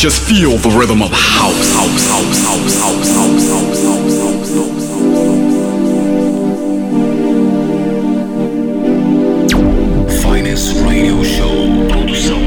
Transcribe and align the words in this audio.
Just 0.00 0.22
feel 0.22 0.56
the 0.56 0.70
rhythm 0.70 1.02
of 1.02 1.10
house, 1.12 1.74
house, 1.74 2.06
house, 2.08 2.42
house, 2.46 2.80
house, 2.80 3.12
house, 3.12 3.48
house, 3.50 3.84
house, 3.84 4.16
house, 4.16 4.88
house. 4.88 5.20
Finest 10.22 10.72
Radio 10.86 11.22
Show. 11.22 11.86
Produção, 11.86 12.40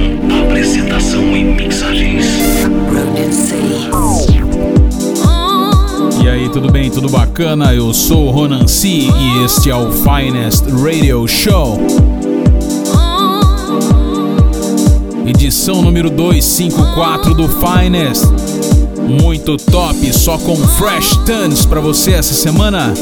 apresentação 0.48 1.38
e 1.38 1.44
mixagens. 1.44 2.26
Ronan 2.88 3.32
C. 3.32 3.54
E 6.24 6.28
aí, 6.28 6.50
tudo 6.50 6.72
bem? 6.72 6.90
Tudo 6.90 7.08
bacana? 7.08 7.72
Eu 7.72 7.94
sou 7.94 8.30
o 8.30 8.32
Ronan 8.32 8.68
C 8.68 8.88
e 8.88 9.44
este 9.46 9.70
é 9.70 9.76
o 9.76 9.92
Finest 9.92 10.66
Radio 10.72 11.28
Show. 11.28 11.78
Edição 15.36 15.82
número 15.82 16.10
254 16.10 17.34
do 17.34 17.50
Finest. 17.50 18.24
Muito 19.08 19.58
top, 19.58 20.14
só 20.14 20.38
com 20.38 20.56
fresh 20.56 21.18
tunes 21.26 21.66
pra 21.66 21.82
você 21.82 22.12
essa 22.14 22.34
semana. 22.34 22.94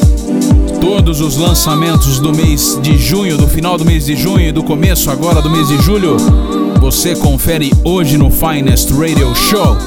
Todos 0.80 1.20
os 1.20 1.36
lançamentos 1.38 2.20
do 2.20 2.34
mês 2.34 2.80
de 2.82 2.98
junho, 2.98 3.38
do 3.38 3.48
final 3.48 3.78
do 3.78 3.86
mês 3.86 4.06
de 4.06 4.16
junho 4.16 4.48
e 4.48 4.52
do 4.52 4.64
começo 4.64 5.12
agora 5.12 5.42
do 5.42 5.50
mês 5.50 5.68
de 5.68 5.78
julho, 5.82 6.16
você 6.80 7.16
confere 7.16 7.72
hoje 7.84 8.18
no 8.18 8.32
Finest 8.32 8.90
Radio 8.92 9.36
Show. 9.36 9.78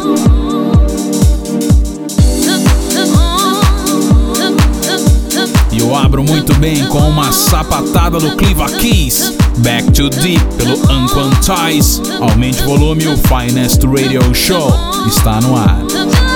E 5.73 5.79
eu 5.81 5.97
abro 5.97 6.23
muito 6.23 6.55
bem 6.55 6.85
com 6.87 6.99
uma 6.99 7.33
sapatada 7.33 8.21
do 8.21 8.37
Cliva 8.37 8.67
Keys. 8.71 9.44
Back 9.59 9.93
to 9.93 10.09
Deep 10.11 10.43
pelo 10.57 10.75
Unquantize. 10.91 12.03
Aumente 12.21 12.63
o 12.63 12.67
volume, 12.67 13.07
o 13.09 13.17
Finest 13.17 13.83
Radio 13.85 14.35
Show 14.35 14.73
está 15.07 15.41
no 15.41 15.57
ar. 15.57 16.34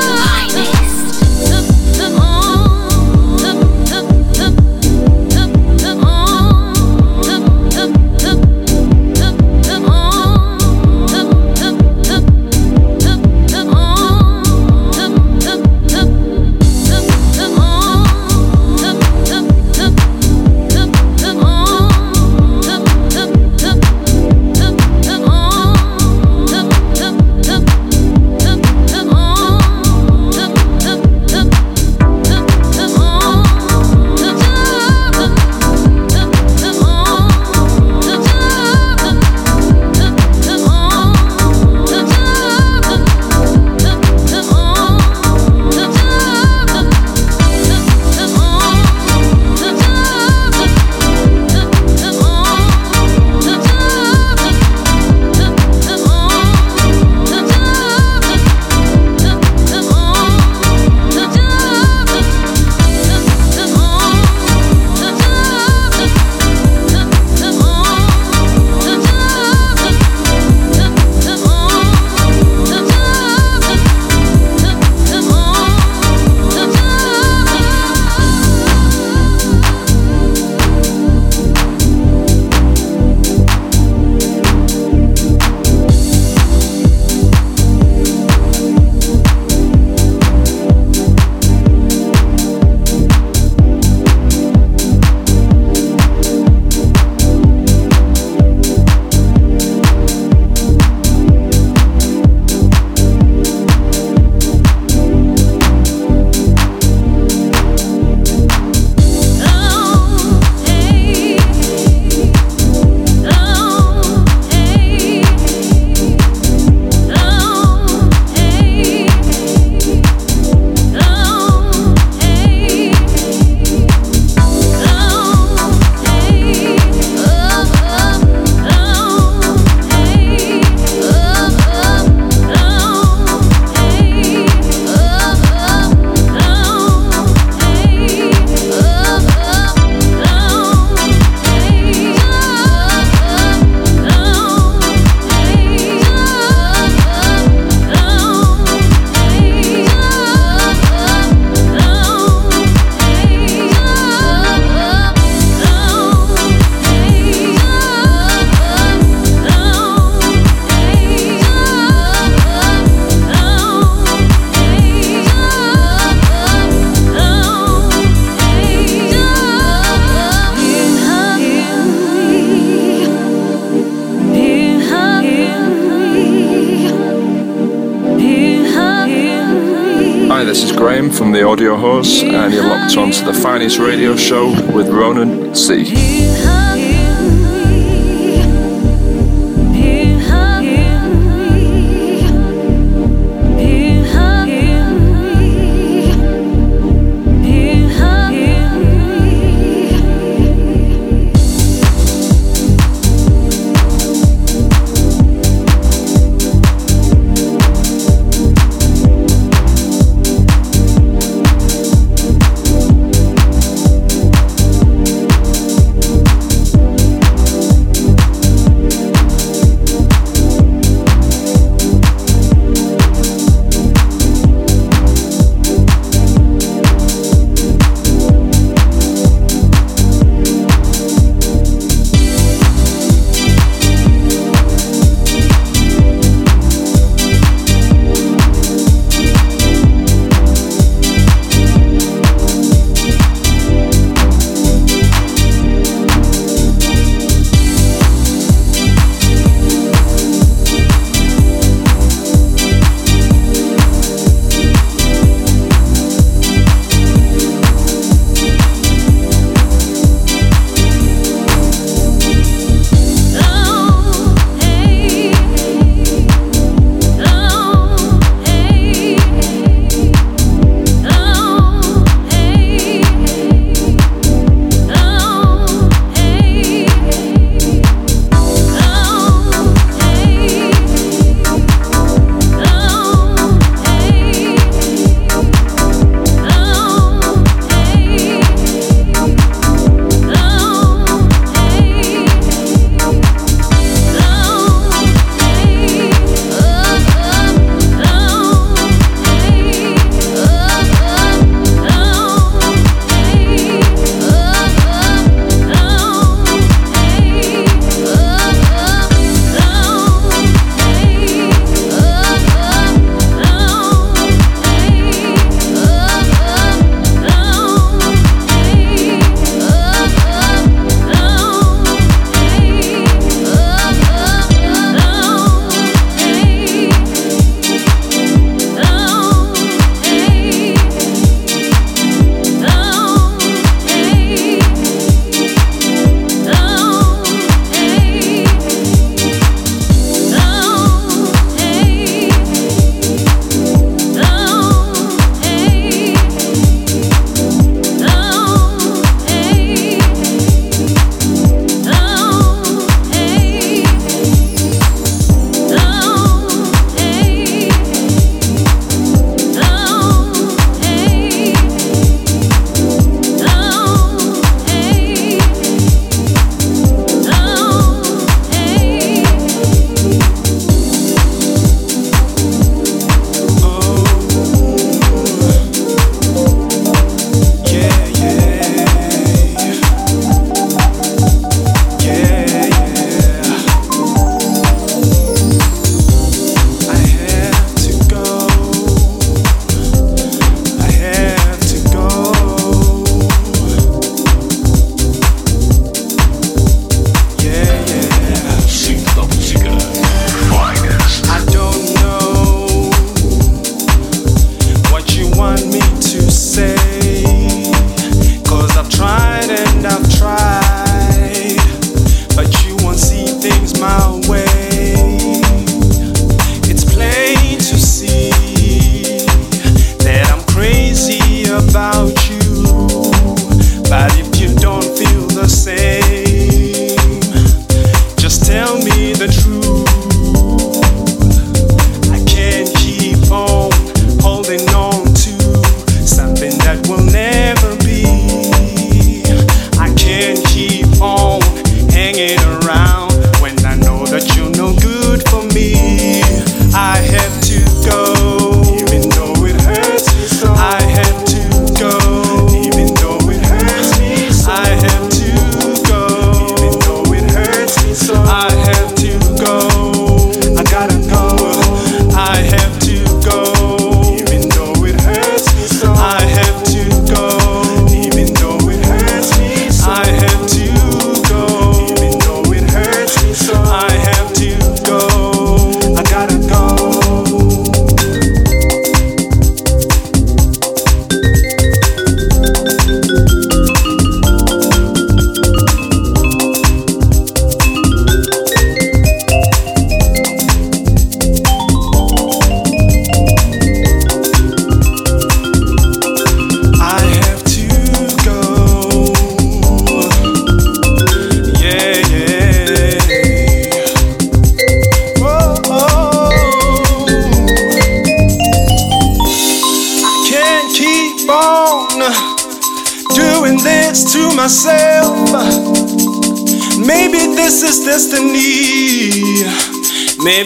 Finest 183.69 183.79
radio 183.87 184.17
show 184.17 184.51
with 184.73 184.89
Ronan 184.89 185.55
C. 185.55 185.98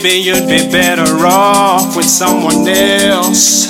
Maybe 0.03 0.19
you'd 0.19 0.49
be 0.49 0.69
better 0.69 1.15
off 1.25 1.95
with 1.95 2.07
someone 2.07 2.67
else. 2.67 3.62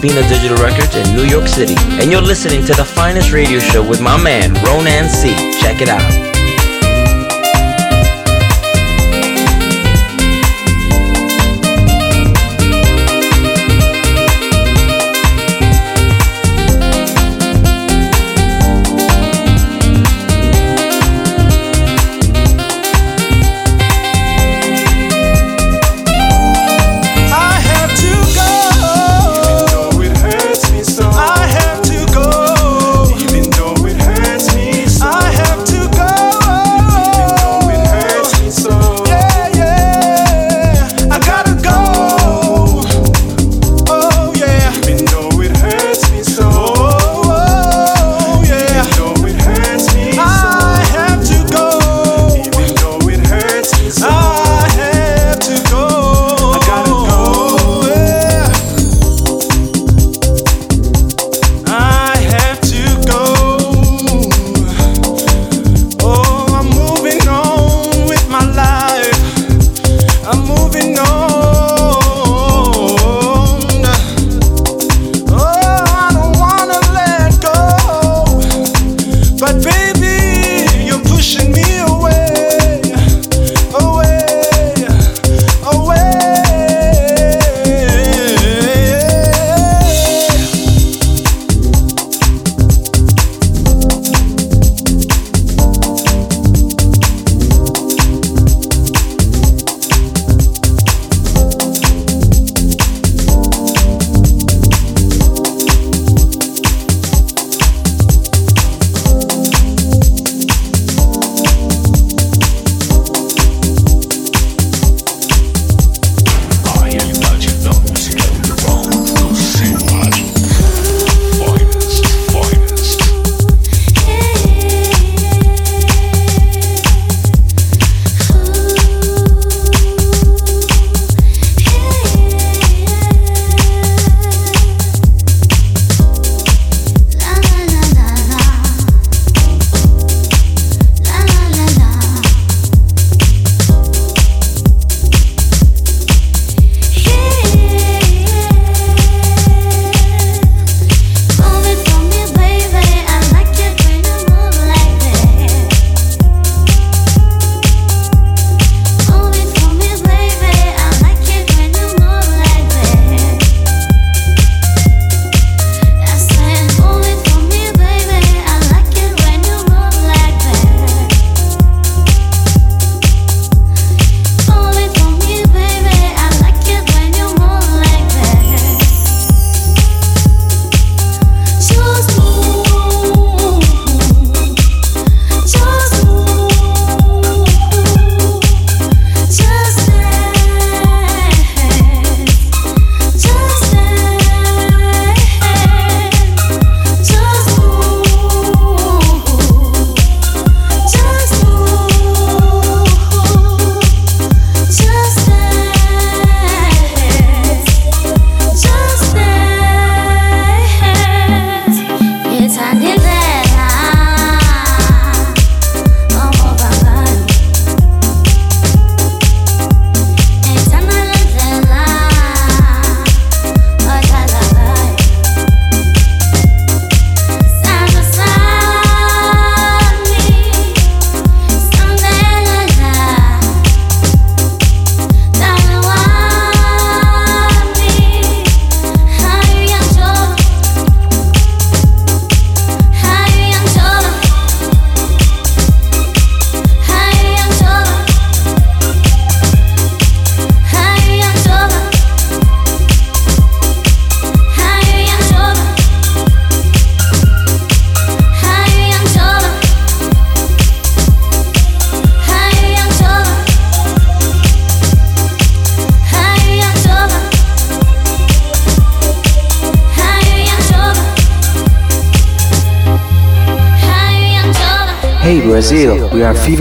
Fina 0.00 0.22
Digital 0.28 0.56
Records 0.56 0.96
in 0.96 1.14
New 1.14 1.24
York 1.24 1.46
City. 1.46 1.74
And 2.00 2.10
you're 2.10 2.22
listening 2.22 2.64
to 2.64 2.72
the 2.72 2.84
finest 2.84 3.32
radio 3.32 3.58
show 3.58 3.86
with 3.86 4.00
my 4.00 4.16
man, 4.22 4.54
Ronan 4.64 5.10
C. 5.10 5.28
Check 5.60 5.82
it 5.82 5.90
out. 5.90 6.39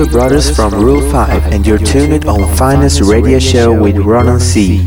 Brothers 0.07 0.55
from 0.55 0.73
Rule 0.73 1.01
5 1.11 1.51
and 1.51 1.67
you're 1.67 1.77
tuned 1.77 2.25
on 2.25 2.55
Finest 2.55 3.01
Radio 3.01 3.39
Show 3.39 3.73
with 3.73 3.97
Ronan 3.97 4.39
C. 4.39 4.85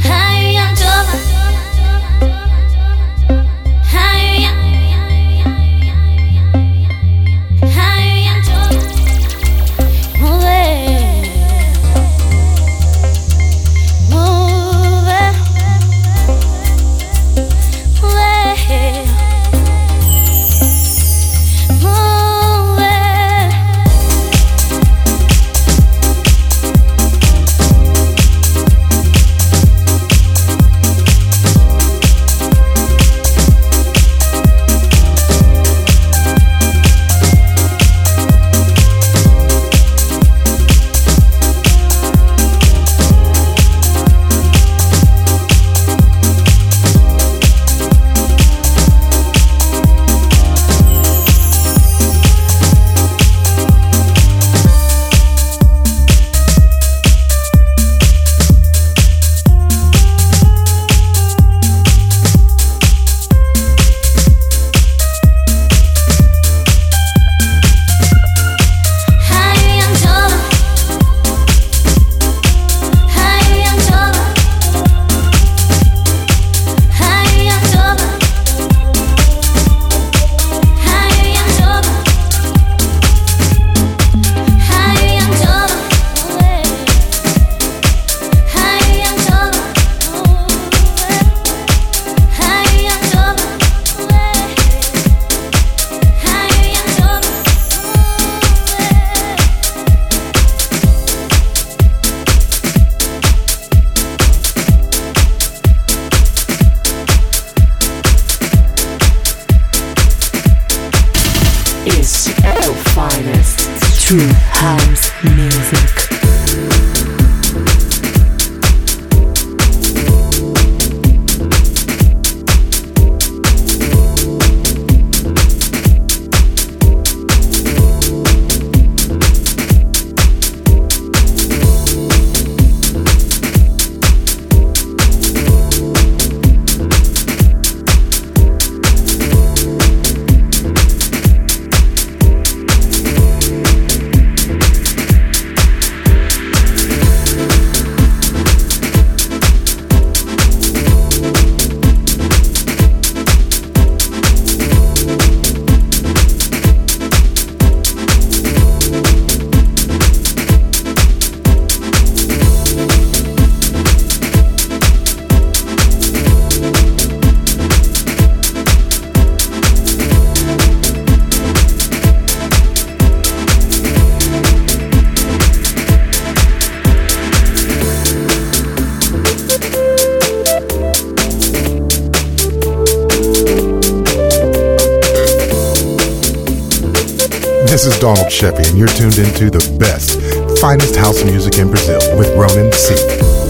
Donald 187.99 188.29
Sheppy, 188.29 188.69
and 188.69 188.79
you're 188.79 188.87
tuned 188.87 189.19
into 189.19 189.51
the 189.51 189.77
best, 189.77 190.21
finest 190.61 190.95
house 190.95 191.25
music 191.25 191.59
in 191.59 191.69
Brazil 191.69 191.99
with 192.17 192.29
Ronan 192.37 192.71
C. 192.71 193.42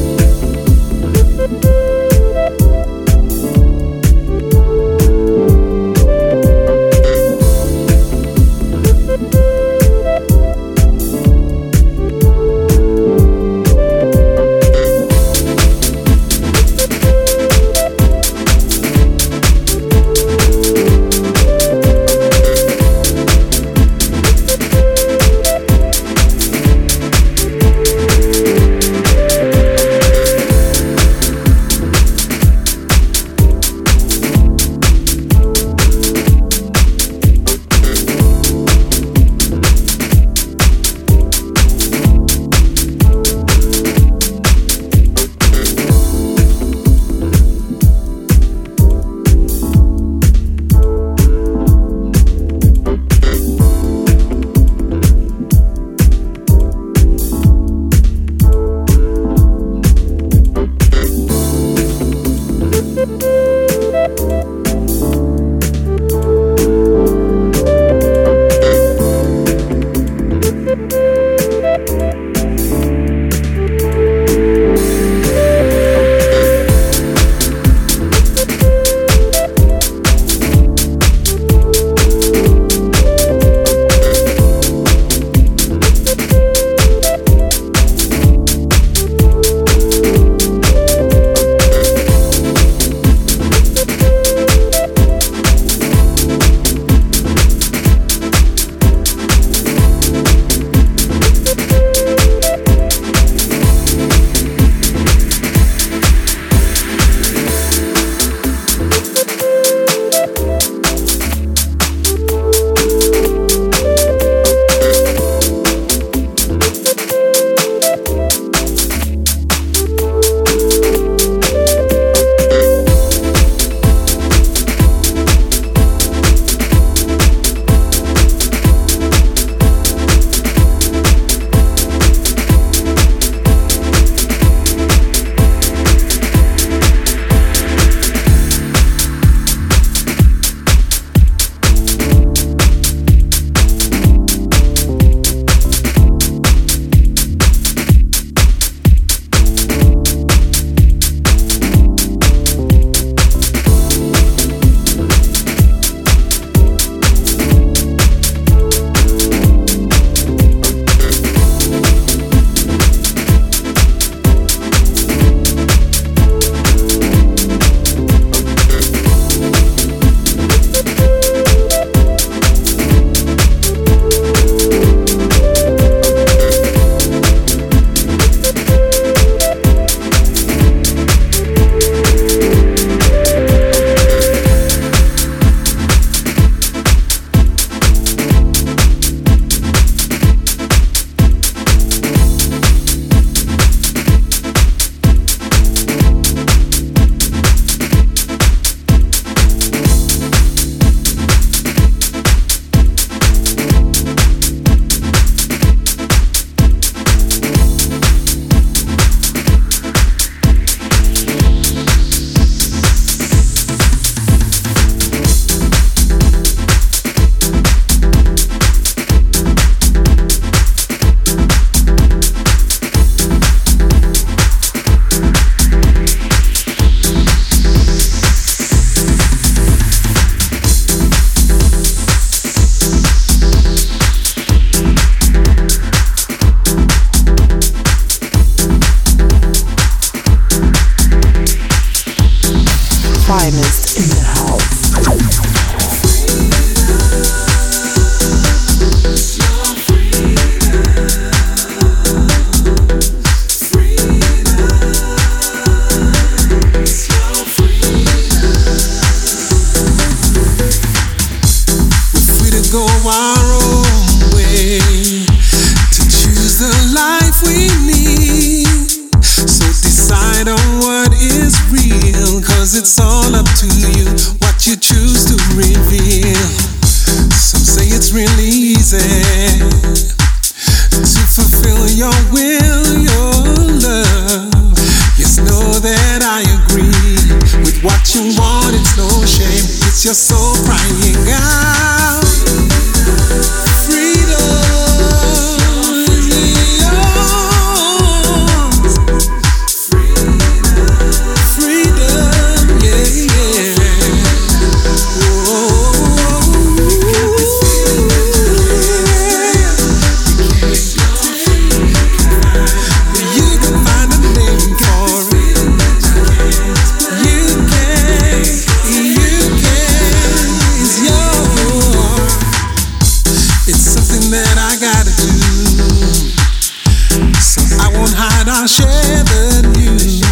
I 328.62 328.66
share 328.66 328.87
the 329.27 329.75
news 329.75 330.22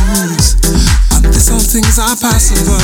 of 1.10 1.34
this 1.34 1.50
all 1.50 1.58
things 1.58 1.98
are 1.98 2.14
possible. 2.14 2.78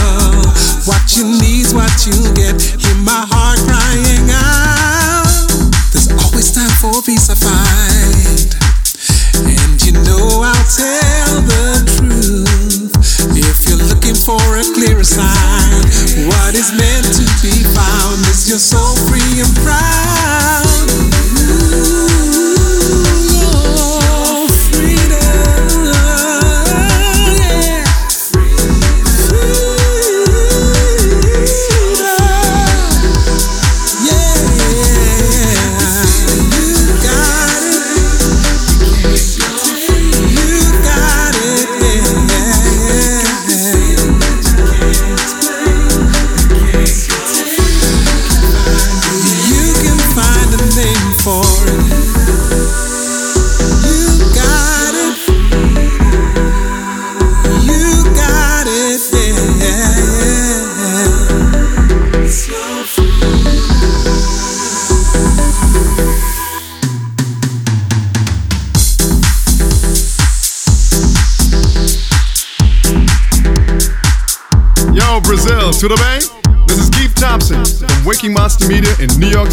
What 0.91 1.07
you 1.15 1.23
need's 1.23 1.71
what 1.71 1.95
you 2.03 2.19
get. 2.35 2.59
Hear 2.59 2.99
my 3.07 3.23
heart 3.31 3.63
crying 3.63 4.27
out. 4.27 5.31
There's 5.95 6.11
always 6.19 6.51
time 6.51 6.75
for 6.83 6.99
peace 7.07 7.31
of 7.31 7.39
mind. 7.47 8.59
and 9.47 9.79
you 9.87 9.95
know 10.03 10.43
I'll 10.43 10.67
tell 10.67 11.39
the 11.47 11.95
truth. 11.95 12.91
If 13.39 13.71
you're 13.71 13.87
looking 13.87 14.19
for 14.19 14.43
a 14.59 14.67
clearer 14.75 15.07
sign, 15.07 15.87
what 16.27 16.59
is 16.59 16.75
meant 16.75 17.07
to 17.07 17.27
be 17.39 17.63
found 17.71 18.19
is 18.35 18.51
your 18.51 18.59
soul 18.59 18.99
free 19.07 19.39
and 19.39 19.55
proud. 19.63 20.66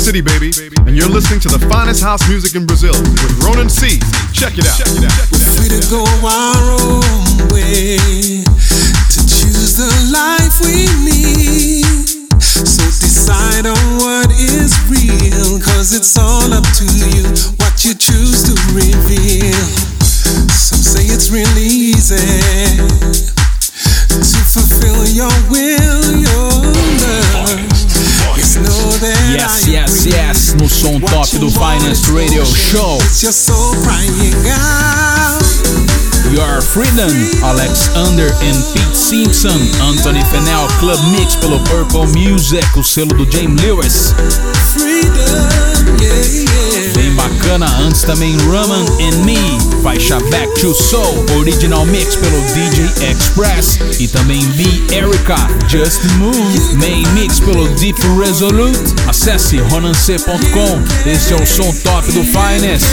City, 0.03 0.19
baby. 0.19 0.51
And 0.85 0.97
you're 0.97 1.07
listening 1.07 1.39
to 1.39 1.49
the 1.49 1.63
finest 1.71 2.03
house 2.03 2.27
music 2.27 2.59
in 2.59 2.67
Brazil 2.67 2.91
with 2.91 3.39
Ronan 3.39 3.69
C. 3.69 4.03
Check 4.35 4.59
it 4.59 4.67
out. 4.67 4.75
Check 4.75 4.91
it 4.93 5.07
out. 5.07 5.15
Out. 5.15 5.55
Free 5.55 5.71
to 5.71 5.79
go 5.87 6.03
our 6.27 6.63
own 6.75 7.49
way 7.55 7.97
to 8.43 9.19
choose 9.23 9.79
the 9.79 9.87
life 10.11 10.59
we 10.59 10.91
need. 11.07 11.87
So 12.43 12.83
decide 12.99 13.65
on 13.65 13.79
what 14.03 14.29
is 14.35 14.75
real, 14.91 15.57
cause 15.63 15.95
it's 15.95 16.19
all 16.19 16.51
up 16.51 16.67
to 16.77 16.85
you 16.85 17.31
what 17.63 17.85
you 17.87 17.95
choose 17.95 18.43
to 18.43 18.53
reveal. 18.75 19.55
Some 20.51 20.83
say 20.83 21.07
it's 21.07 21.31
really 21.31 21.63
easy 21.63 22.42
do 31.43 31.49
Finest 31.49 32.07
Radio 32.09 32.45
Show. 32.45 32.97
Your 36.31 36.61
Freedom, 36.61 37.11
Alexander 37.43 38.27
and 38.41 38.55
Pete 38.73 38.95
Simpson, 38.95 39.59
Anthony 39.81 40.23
Fennell, 40.31 40.67
Club 40.79 40.99
Mix 41.11 41.35
pelo 41.35 41.59
Purple 41.65 42.07
Music, 42.07 42.65
o 42.77 42.83
selo 42.83 43.13
do 43.13 43.25
James 43.25 43.61
Lewis. 43.61 44.13
Bem 45.99 46.42
bacana, 47.13 47.65
antes 47.79 48.03
também 48.03 48.35
Raman 48.37 48.85
and 48.99 49.23
Me, 49.23 49.37
faixa 49.81 50.19
Back 50.29 50.59
to 50.59 50.73
Soul, 50.73 51.25
original 51.37 51.85
mix 51.85 52.15
pelo 52.15 52.41
DJ 52.53 53.11
Express 53.11 53.79
e 53.99 54.07
também 54.07 54.45
B 54.51 54.63
Erica, 54.93 55.35
Just 55.67 56.03
Move, 56.17 56.75
main 56.75 57.05
mix 57.13 57.39
pelo 57.39 57.67
Deep 57.75 57.99
Resolute. 58.19 58.79
Acesse 59.07 59.57
ronance.com, 59.57 61.09
esse 61.09 61.33
é 61.33 61.35
o 61.35 61.45
som 61.45 61.71
top 61.83 62.11
do 62.11 62.23
Finest. 62.23 62.85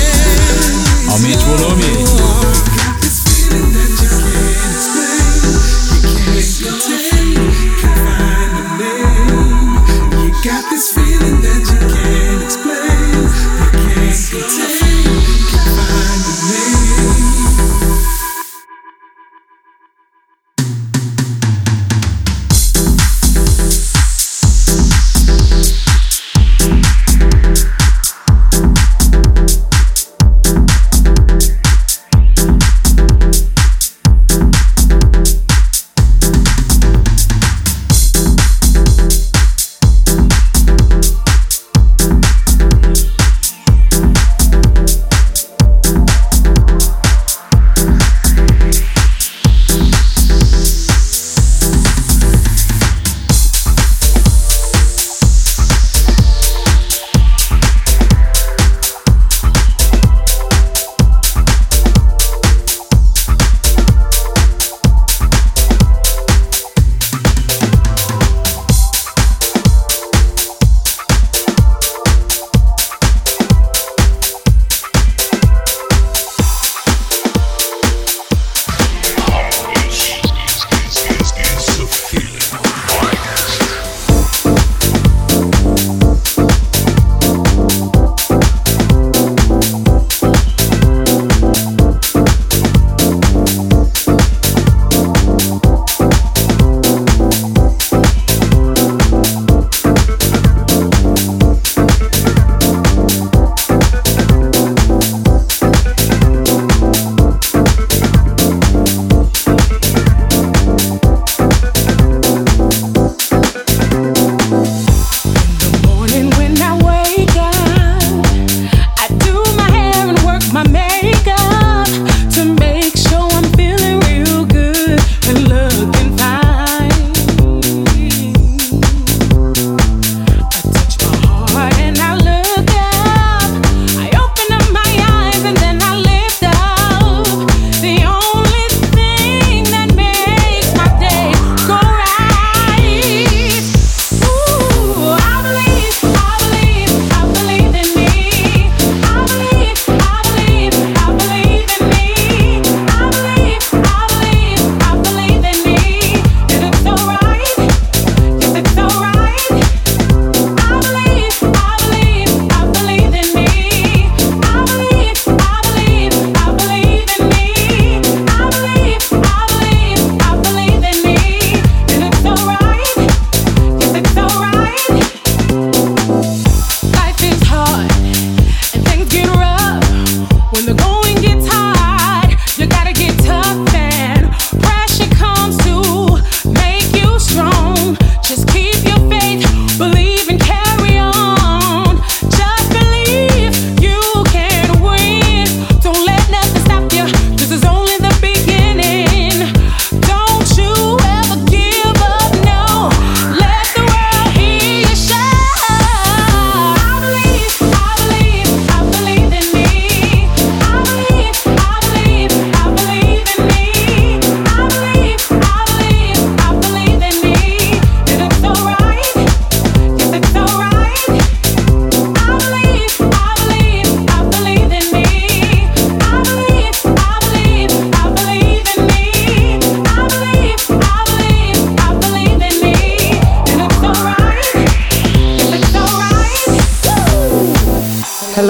Aumente 1.09 1.45
o 1.45 1.57
volume. 1.57 1.85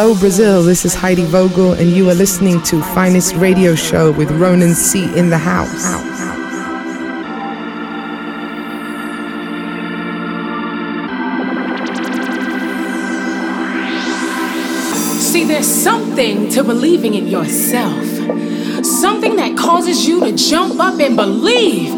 Brazil. 0.00 0.62
This 0.62 0.86
is 0.86 0.94
Heidi 0.94 1.24
Vogel, 1.24 1.74
and 1.74 1.90
you 1.90 2.08
are 2.08 2.14
listening 2.14 2.62
to 2.62 2.82
Finest 2.94 3.34
Radio 3.34 3.74
Show 3.74 4.12
with 4.12 4.30
Ronan 4.30 4.74
C. 4.74 5.04
in 5.14 5.28
the 5.28 5.36
house. 5.36 5.84
See, 15.30 15.44
there's 15.44 15.66
something 15.66 16.48
to 16.52 16.64
believing 16.64 17.12
in 17.12 17.26
yourself. 17.28 18.02
Something 18.82 19.36
that 19.36 19.54
causes 19.58 20.08
you 20.08 20.20
to 20.20 20.32
jump 20.32 20.80
up 20.80 20.98
and 20.98 21.14
believe. 21.14 21.90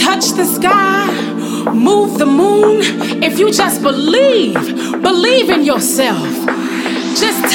Touch 0.00 0.30
the 0.30 0.46
sky, 0.46 1.72
move 1.74 2.18
the 2.18 2.24
moon. 2.24 2.80
If 3.22 3.38
you 3.38 3.52
just 3.52 3.82
believe, 3.82 4.54
believe 5.02 5.50
in 5.50 5.62
yourself. 5.62 6.26
Just 7.20 7.49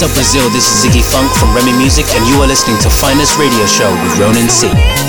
What's 0.00 0.12
up, 0.12 0.16
Brazil? 0.16 0.48
This 0.48 0.64
is 0.64 0.80
Ziggy 0.80 1.04
Funk 1.04 1.30
from 1.36 1.54
Remy 1.54 1.76
Music, 1.76 2.06
and 2.14 2.26
you 2.26 2.40
are 2.40 2.46
listening 2.46 2.78
to 2.78 2.88
Finest 2.88 3.38
Radio 3.38 3.66
Show 3.66 3.92
with 4.02 4.18
Ronan 4.18 4.48
C. 4.48 4.99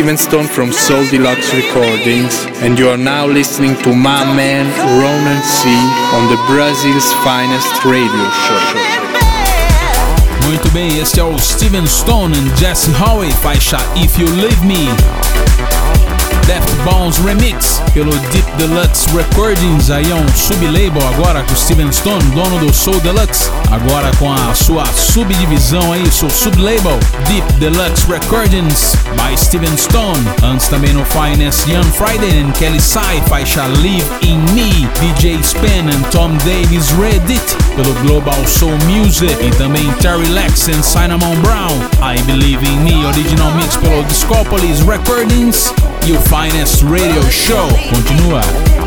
Steven 0.00 0.16
Stone 0.16 0.46
from 0.46 0.72
Soul 0.72 1.04
Deluxe 1.10 1.52
Recordings, 1.52 2.46
and 2.62 2.78
you 2.78 2.88
are 2.88 2.96
now 2.96 3.26
listening 3.26 3.76
to 3.82 3.94
my 3.94 4.24
man 4.34 4.64
Ronan 4.98 5.42
C 5.42 5.68
on 6.16 6.26
the 6.30 6.38
Brazil's 6.46 7.12
finest 7.22 7.84
radio 7.84 8.30
show. 8.46 8.60
Muito 10.46 10.70
bem, 10.70 10.98
este 10.98 11.20
é 11.20 11.22
o 11.22 11.38
Steven 11.38 11.86
Stone 11.86 12.34
e 12.34 12.58
Jesse 12.58 12.90
Howe, 12.92 13.30
faixa 13.42 13.76
If 13.94 14.18
You 14.18 14.30
Leave 14.30 14.64
Me. 14.64 15.29
Death 16.50 16.68
Bones 16.82 17.18
Remix 17.18 17.80
pelo 17.94 18.10
Deep 18.10 18.50
Deluxe 18.56 19.08
Recordings, 19.16 19.88
aí 19.88 20.10
é 20.10 20.14
um 20.16 20.28
sublabel 20.36 21.06
agora 21.14 21.44
com 21.44 21.54
Steven 21.54 21.92
Stone, 21.92 22.24
dono 22.34 22.58
do 22.58 22.74
Soul 22.74 22.98
Deluxe, 23.00 23.48
agora 23.70 24.10
com 24.16 24.32
a 24.32 24.52
sua 24.52 24.84
subdivisão 24.86 25.92
aí, 25.92 26.10
seu 26.10 26.28
sublabel 26.28 26.98
Deep 27.28 27.52
Deluxe 27.60 28.04
Recordings 28.08 28.96
by 29.14 29.36
Steven 29.36 29.76
Stone. 29.76 30.24
Antes 30.42 30.66
também 30.66 30.92
no 30.92 31.04
Finest 31.04 31.68
Young 31.68 31.84
Friday 31.92 32.40
and 32.40 32.50
Kelly 32.58 32.80
Sai, 32.80 33.22
faixa 33.28 33.66
Live 33.66 34.06
in 34.22 34.38
Me, 34.52 34.88
DJ 34.98 35.38
Spen 35.44 35.88
and 35.88 36.02
Tom 36.10 36.36
Davis 36.38 36.90
Reddit 36.98 37.56
pelo 37.76 37.94
Global 38.02 38.44
Soul 38.48 38.76
Music 38.86 39.36
e 39.40 39.50
também 39.52 39.88
Terry 40.00 40.26
Lex 40.26 40.68
and 40.68 40.82
Cinnamon 40.82 41.36
Brown, 41.42 41.78
I 42.02 42.16
Believe 42.24 42.62
in 42.62 42.82
Me, 42.82 43.04
original 43.04 43.52
mix 43.54 43.76
pelo 43.76 44.02
Discopolis 44.04 44.80
Recordings 44.80 45.72
e 46.06 46.12
o 46.12 46.20
Finest 46.20 46.82
Radio 46.82 47.22
Show 47.30 47.68
continua. 47.90 48.79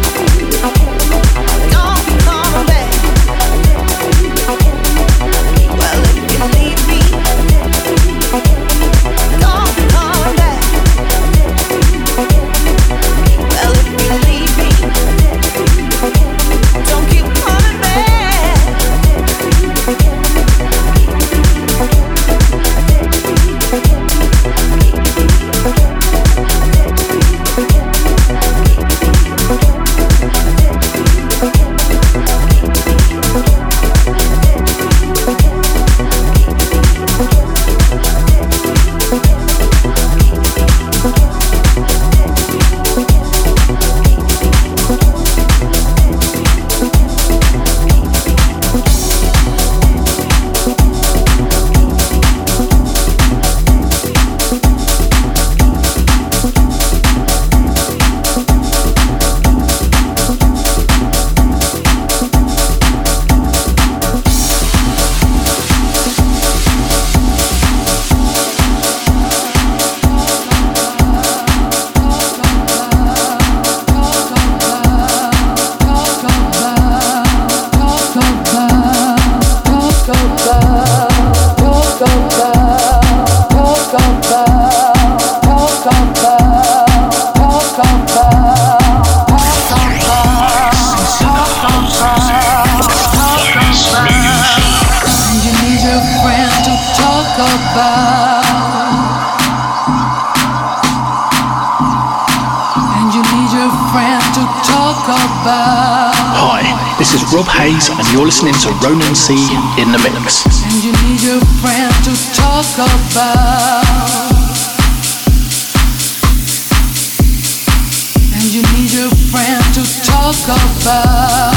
Your 118.94 119.10
friend 119.10 119.64
to 119.74 119.84
talk 120.06 120.36
about. 120.44 121.54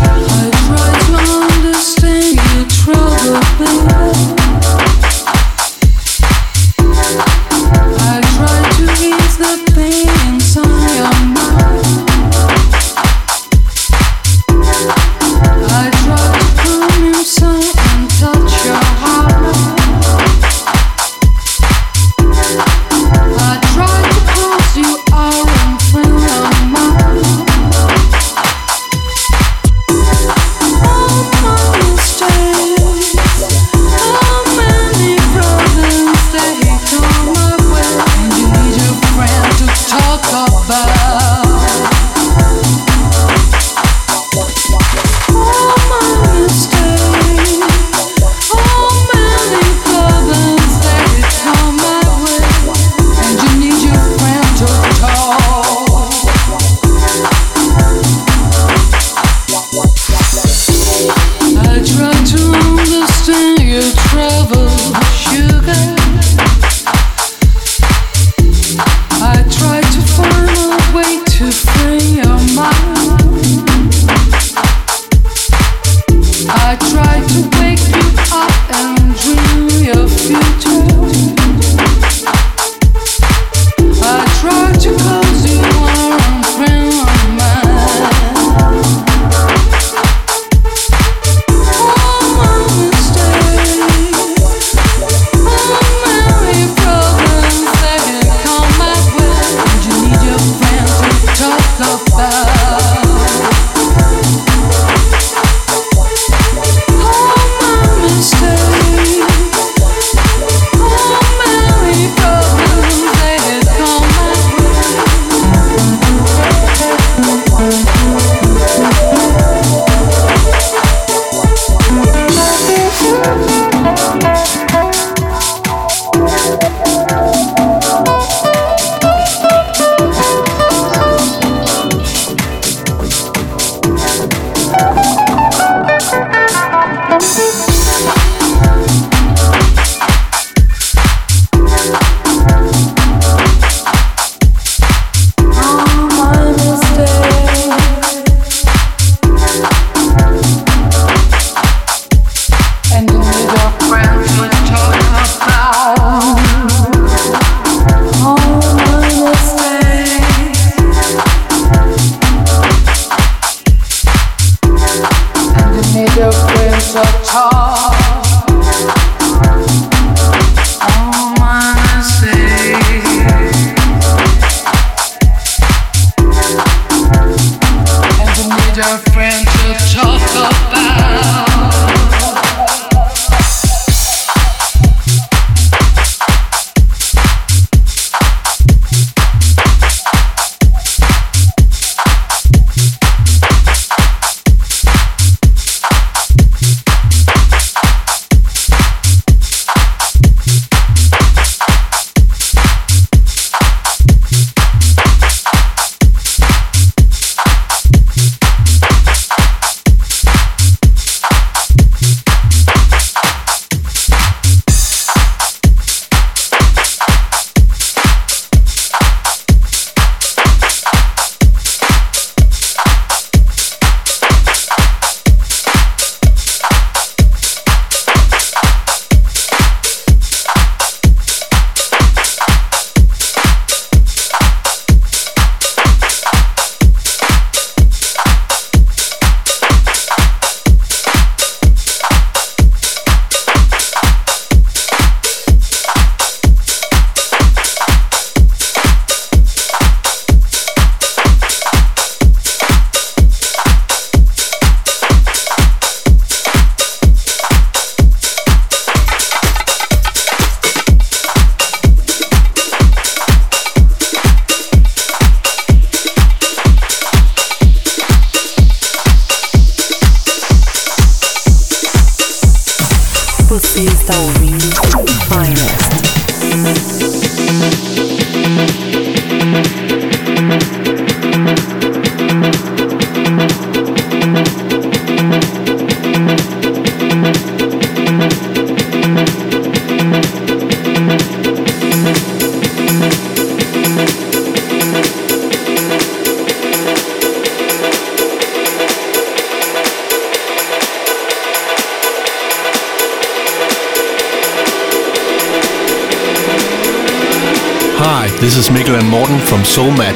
I 0.00 0.50
try 0.64 0.92
to 1.08 1.18
understand 1.52 2.36
your 2.54 2.66
trouble, 2.68 3.40
baby. 3.58 4.35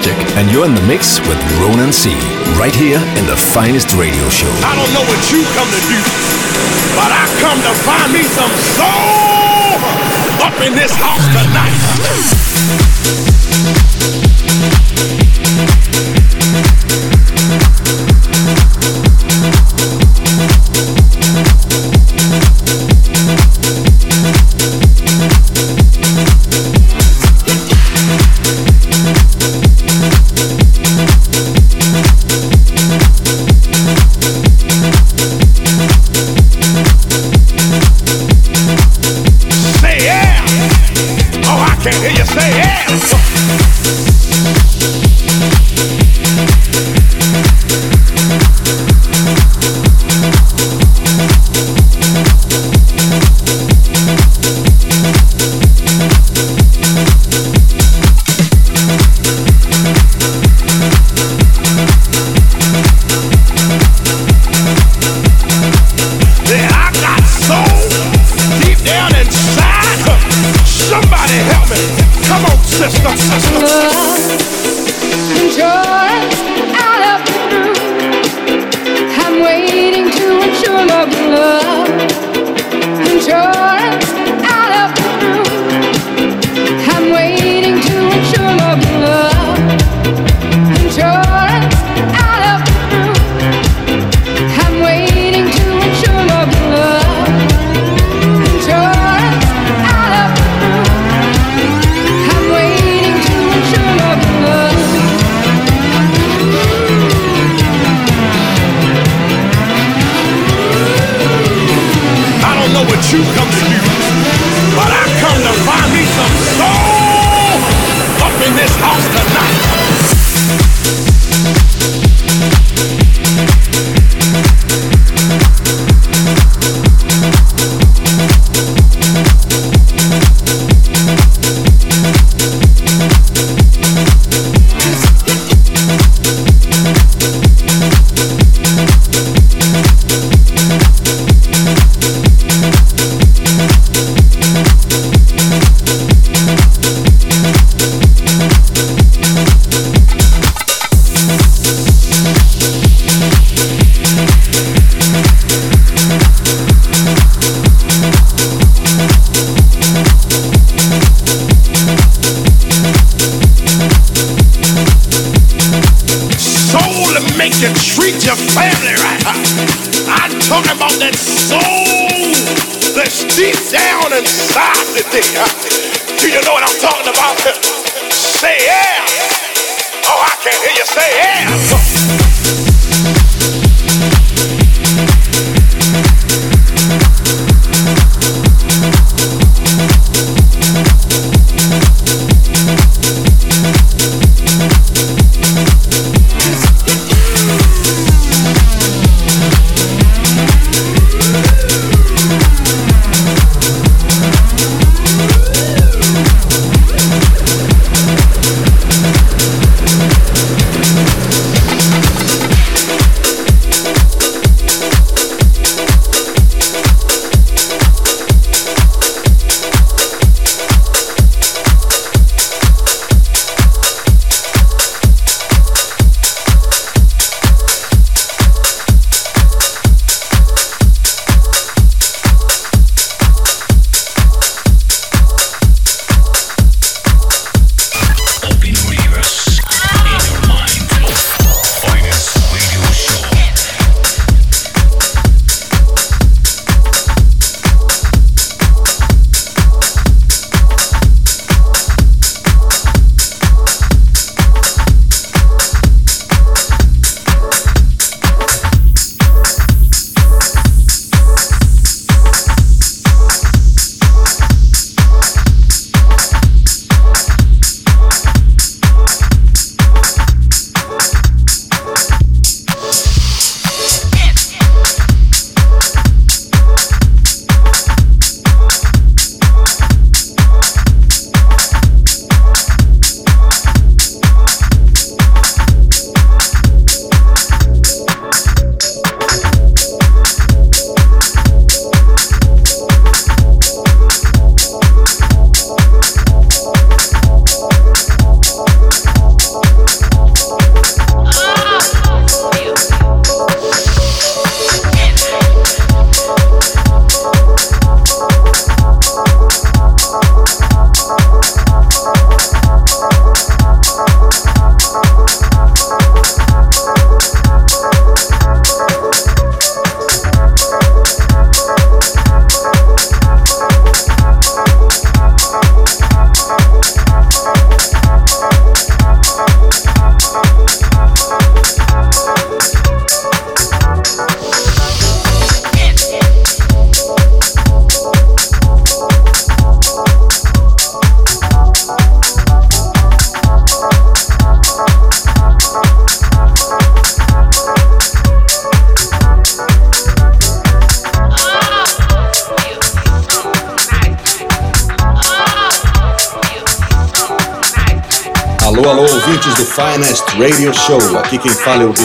Magic, 0.00 0.16
and 0.38 0.50
you're 0.50 0.64
in 0.64 0.74
the 0.74 0.80
mix 0.88 1.20
with 1.28 1.36
Ronan 1.60 1.92
C. 1.92 2.14
Right 2.56 2.74
here 2.74 2.96
in 3.20 3.26
the 3.26 3.36
finest 3.36 3.92
radio 3.92 4.30
show. 4.30 4.48
I 4.64 4.72
don't 4.74 4.88
know 4.96 5.04
what 5.04 5.20
you 5.30 5.44
come 5.52 5.68
to 5.68 5.82
do, 5.92 6.00
but 6.96 7.12
I 7.12 7.28
come 7.36 7.60
to 7.60 7.72
find 7.84 8.10
me 8.10 8.22
some 8.24 8.50
soul 8.80 9.76
up 10.40 10.56
in 10.64 10.72
this 10.72 10.94
house 10.96 11.20
Say 13.76 13.89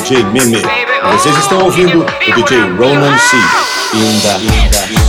DJ 0.06 0.24
Meme. 0.26 0.62
Vocês 1.14 1.36
estão 1.36 1.64
ouvindo 1.64 2.04
o 2.04 2.34
DJ 2.36 2.60
Ronan 2.78 3.18
C. 3.18 3.38
Inda, 3.96 4.38
inda, 4.38 4.86
inda. 4.92 5.05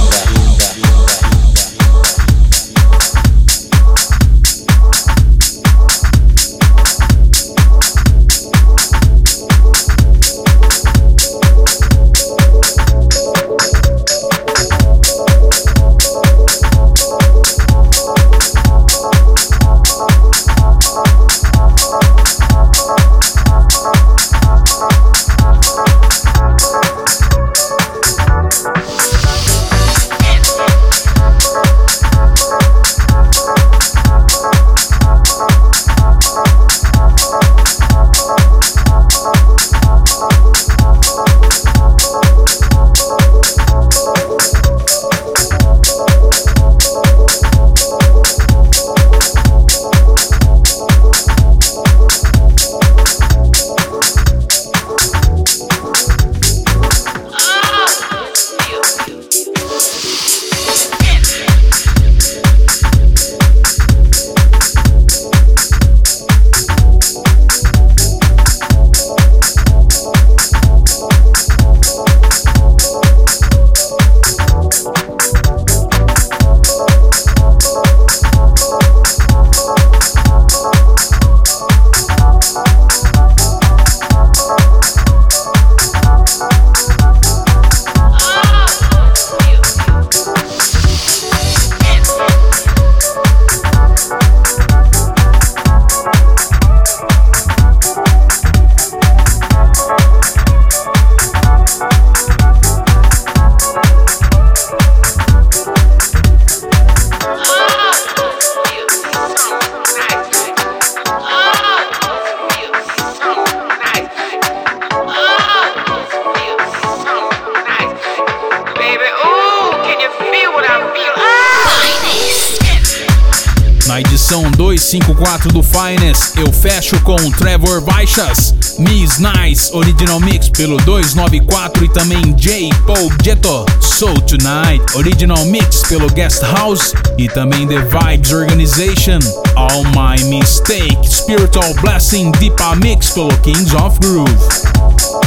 Miss 128.78 129.18
Nice 129.18 129.70
Original 129.74 130.18
Mix 130.20 130.48
pelo 130.48 130.78
294 130.78 131.84
e 131.84 131.88
também 131.90 132.32
J. 132.34 132.70
Paul 132.86 133.10
Jetto, 133.22 133.66
So 133.82 134.14
Tonight 134.22 134.82
Original 134.94 135.44
Mix 135.44 135.82
pelo 135.82 136.08
Guest 136.08 136.42
House 136.42 136.94
e 137.18 137.28
também 137.28 137.66
The 137.66 137.80
Vibes 137.80 138.32
Organization, 138.32 139.18
All 139.54 139.84
My 139.84 140.24
Mistake 140.24 140.96
Spiritual 141.06 141.74
Blessing 141.82 142.30
Deepa 142.40 142.74
Mix 142.76 143.10
pelo 143.10 143.36
Kings 143.40 143.74
of 143.74 143.98
Groove. 144.00 145.25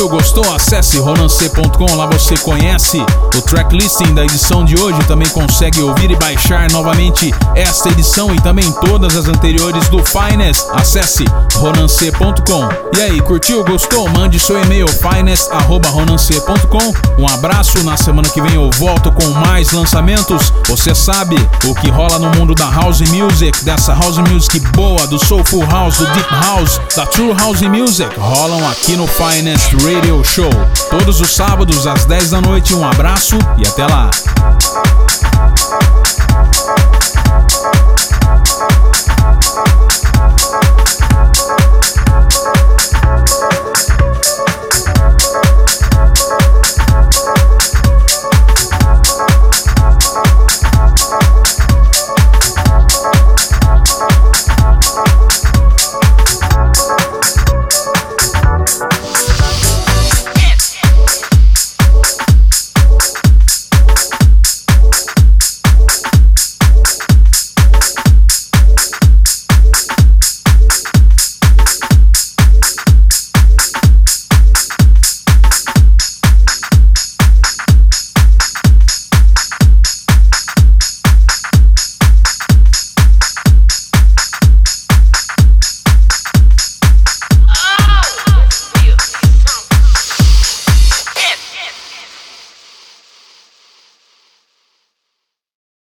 Curtiu, 0.00 0.08
gostou? 0.08 0.54
Acesse 0.54 0.98
ronancê.com, 0.98 1.96
lá 1.96 2.06
você 2.06 2.36
conhece 2.38 3.04
o 3.36 3.42
tracklisting 3.42 4.14
da 4.14 4.24
edição 4.24 4.64
de 4.64 4.80
hoje, 4.80 4.98
também 5.04 5.28
consegue 5.28 5.82
ouvir 5.82 6.10
e 6.10 6.16
baixar 6.16 6.70
novamente 6.70 7.30
esta 7.54 7.90
edição 7.90 8.34
e 8.34 8.40
também 8.40 8.72
todas 8.72 9.14
as 9.16 9.26
anteriores 9.26 9.88
do 9.88 10.02
Finest. 10.04 10.64
Acesse 10.72 11.24
ronancê.com. 11.56 12.68
E 12.96 13.02
aí, 13.02 13.20
curtiu, 13.20 13.62
gostou? 13.64 14.08
Mande 14.08 14.38
seu 14.38 14.62
e-mail 14.62 14.86
finest@ronancê.com. 14.88 16.92
Um 17.18 17.28
abraço, 17.28 17.82
na 17.84 17.96
semana 17.96 18.28
que 18.28 18.40
vem 18.40 18.54
eu 18.54 18.70
volto 18.70 19.12
com 19.12 19.28
mais 19.30 19.72
lançamentos. 19.72 20.52
Você 20.68 20.94
sabe 20.94 21.36
o 21.64 21.74
que 21.74 21.90
rola 21.90 22.18
no 22.18 22.30
mundo 22.30 22.54
da 22.54 22.70
house 22.70 23.00
music, 23.10 23.64
dessa 23.64 23.94
house 23.94 24.18
music 24.18 24.60
boa, 24.70 25.06
do 25.06 25.18
soulful 25.24 25.64
house, 25.66 25.98
do 25.98 26.06
deep 26.06 26.30
house, 26.30 26.80
da 26.96 27.06
true 27.06 27.32
house 27.32 27.62
music, 27.62 28.08
rolam 28.18 28.68
aqui 28.68 28.96
no 28.96 29.06
Finest 29.06 29.74
Radio 29.92 30.22
Show. 30.22 30.50
Todos 30.88 31.20
os 31.20 31.34
sábados 31.34 31.84
às 31.84 32.04
10 32.04 32.30
da 32.30 32.40
noite. 32.40 32.72
Um 32.74 32.86
abraço 32.86 33.36
e 33.58 33.66
até 33.66 33.84
lá. 33.84 34.08